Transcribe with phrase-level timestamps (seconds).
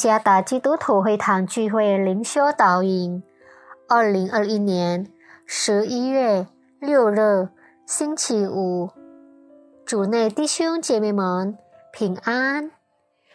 [0.00, 3.22] 加达基督徒会堂聚会灵修导引，
[3.86, 5.06] 二零二一年
[5.44, 6.46] 十一月
[6.78, 7.50] 六日
[7.84, 8.88] 星期五，
[9.84, 11.58] 主内弟兄姐妹们
[11.92, 12.70] 平安。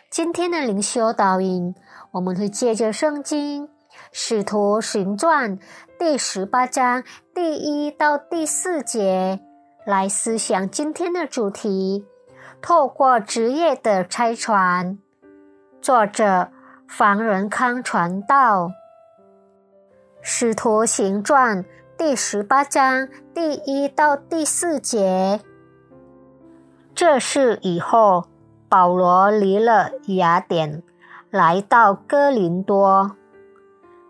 [0.10, 1.76] 今天的灵修导引，
[2.14, 3.68] 我们会借着圣经
[4.12, 5.60] 《使徒行传》
[6.00, 7.04] 第十八章
[7.36, 9.40] 第一到第四节
[9.86, 12.08] 来思想今天的主题：
[12.60, 14.98] 透过职业的拆传。
[15.80, 16.50] 作者
[16.88, 18.68] 房仁康传道，
[20.22, 21.64] 《使徒行传》
[21.98, 25.42] 第十八章第一到第四节。
[26.94, 28.26] 这事以后，
[28.70, 30.84] 保罗离了雅典，
[31.30, 33.18] 来到哥林多，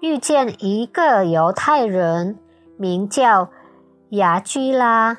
[0.01, 2.37] 遇见一个犹太人，
[2.77, 3.49] 名叫
[4.09, 5.17] 雅居拉，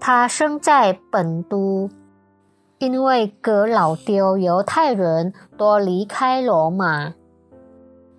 [0.00, 1.90] 他生在本都。
[2.82, 7.14] 因为格老丢犹太人多离开罗马，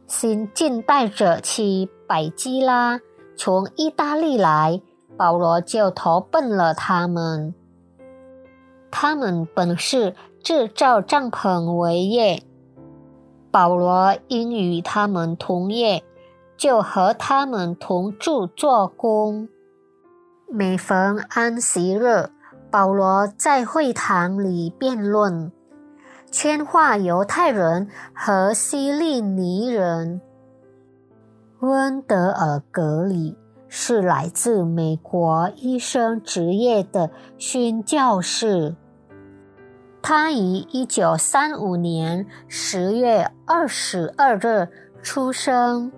[0.07, 3.01] 新近代者妻百基拉
[3.35, 4.81] 从意大利来，
[5.17, 7.53] 保罗就投奔了他们。
[8.89, 12.41] 他们本是制造帐篷为业，
[13.51, 16.01] 保罗因与他们同业，
[16.55, 19.49] 就和他们同住做工。
[20.47, 22.29] 每逢安息日。
[22.73, 25.51] 保罗在会堂里辩论，
[26.31, 30.19] 圈化犹太人和希利尼人。
[31.59, 38.75] 温德尔格里是来自美国医生职业的宣教士。
[40.01, 44.67] 他于一九三五年十月二十二日
[45.03, 45.91] 出生，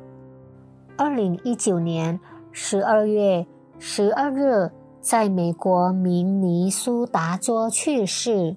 [0.97, 2.19] 二零一九年
[2.51, 3.47] 十二月
[3.79, 4.69] 十二日。
[5.05, 8.55] 在美国明尼苏达州去世。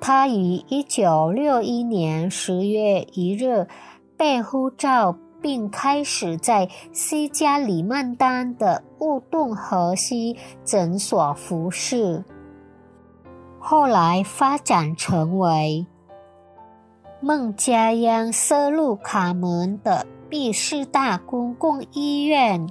[0.00, 3.68] 他于一九六一年十月一日
[4.16, 12.24] 被呼召，并开始在西加里曼丹的乌顿河西诊所服侍。
[13.58, 15.86] 后来发展成为
[17.20, 22.66] 孟加央瑟路卡门的必士大公共医院。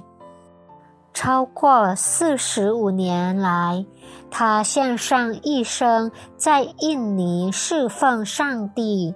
[1.14, 3.86] 超过四十五年来，
[4.32, 9.14] 他献上一生在印尼侍奉上帝。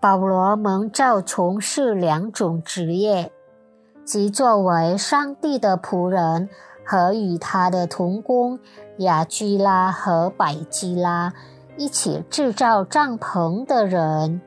[0.00, 3.32] 保罗蒙召从事两种职业，
[4.04, 6.48] 即作为上帝的仆人
[6.86, 8.60] 和与他的同工
[8.98, 11.32] 雅居拉和百基拉
[11.76, 14.40] 一起制造帐篷的人。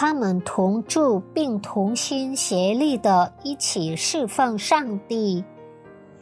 [0.00, 5.42] 他们同住并同心协力的一起侍奉上帝，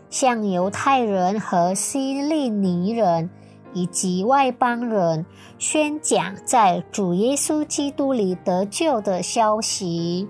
[0.08, 3.28] 向犹太人和希利尼人
[3.74, 5.26] 以及外邦人
[5.58, 10.26] 宣讲在主耶稣基督里得救的消息。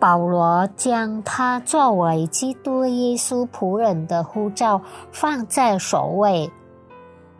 [0.00, 4.80] 保罗将他作为基督耶稣仆人的呼召
[5.10, 6.50] 放在首位，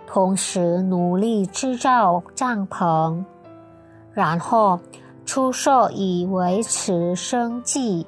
[0.06, 3.24] 同时努力制造帐篷。
[4.14, 4.78] 然后
[5.24, 8.06] 出售以维持生计。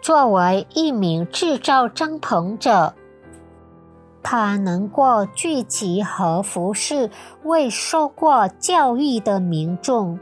[0.00, 2.94] 作为一名制造帐篷者，
[4.22, 7.10] 他能够聚集和服侍
[7.42, 10.18] 未受过教育的民众，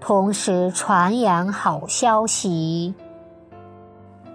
[0.00, 2.94] 同时传扬好消息。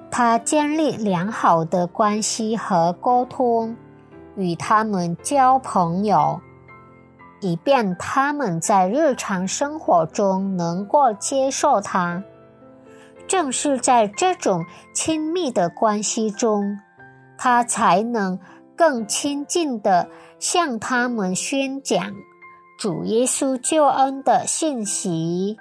[0.09, 3.75] 他建立良好的关系和沟通，
[4.35, 6.41] 与他们交朋友。
[7.41, 12.23] 以便他们在日常生活中能够接受他。
[13.27, 16.79] 正是在这种亲密的关系中，
[17.37, 18.39] 他才能
[18.75, 20.07] 更亲近的
[20.39, 22.13] 向他们宣讲
[22.79, 25.57] 主耶稣救恩的信息。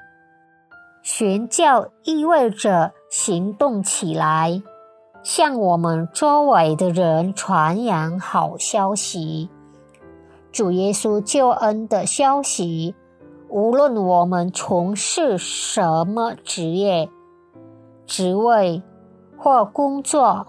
[1.03, 4.63] 宣教意味着行动起来，
[5.23, 9.51] 向我们周围的人传扬好消息。
[10.57, 12.95] 主耶稣救恩的消息，
[13.51, 17.11] 无论我们从事什么职业、
[18.07, 18.83] 职位
[19.37, 20.47] 或工作，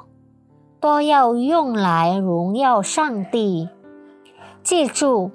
[0.79, 3.67] 都要用来荣耀上帝。
[4.63, 5.31] 记住，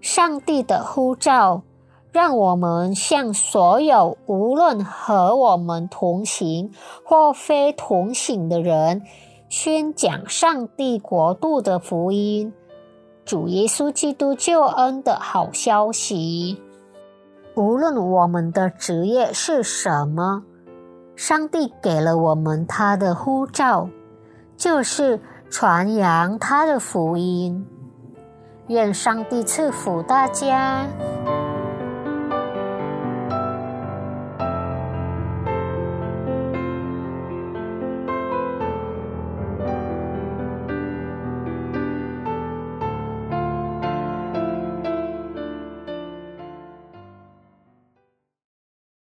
[0.00, 1.62] 上帝的呼召，
[2.10, 6.72] 让我们向所有无论和我们同行
[7.04, 9.02] 或非同行的人，
[9.48, 12.52] 宣讲上帝国度的福音。
[13.26, 16.62] 主耶稣基督救恩的好消息。
[17.56, 20.44] 无论我们的职业是什么，
[21.16, 23.88] 上帝给了我们他的呼召，
[24.56, 25.18] 就是
[25.50, 27.66] 传扬他的福音。
[28.68, 30.86] 愿上帝赐福大家。